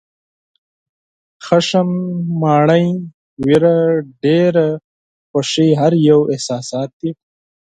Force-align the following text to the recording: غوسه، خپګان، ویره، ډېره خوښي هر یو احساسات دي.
غوسه، 1.45 1.81
خپګان، 1.87 2.85
ویره، 3.45 3.77
ډېره 4.23 4.67
خوښي 5.29 5.69
هر 5.79 5.93
یو 6.09 6.19
احساسات 6.33 6.89
دي. 6.99 7.11